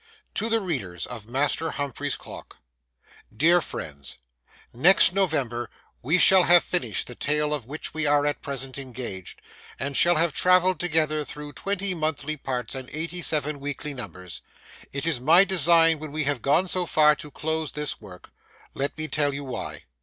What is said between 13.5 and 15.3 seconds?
weekly numbers. It is